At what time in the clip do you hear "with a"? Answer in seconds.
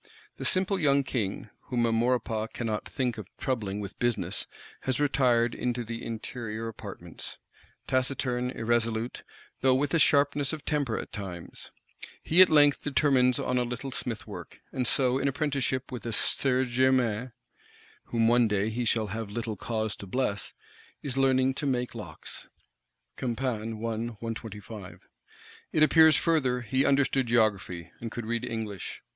9.75-9.99, 15.91-16.13